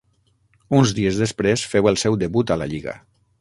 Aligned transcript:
Uns 0.77 0.93
dies 0.99 1.19
després 1.23 1.67
feu 1.75 1.91
el 1.93 2.01
seu 2.05 2.19
debut 2.25 2.55
a 2.57 2.59
la 2.63 2.69
lliga. 2.73 2.97